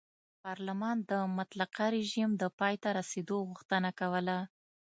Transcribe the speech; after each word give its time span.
پارلمان 0.43 0.97
د 1.11 1.13
مطلقه 1.37 1.85
رژیم 1.97 2.29
د 2.37 2.43
پای 2.59 2.75
ته 2.83 2.89
رسېدو 2.99 3.37
غوښتنه 3.49 3.89
کوله. 3.99 4.37